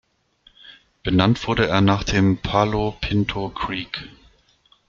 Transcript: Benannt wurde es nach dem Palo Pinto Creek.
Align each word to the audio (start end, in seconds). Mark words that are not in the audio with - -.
Benannt 1.03 1.45
wurde 1.47 1.67
es 1.67 1.81
nach 1.81 2.03
dem 2.03 2.39
Palo 2.39 2.97
Pinto 3.01 3.49
Creek. 3.49 4.09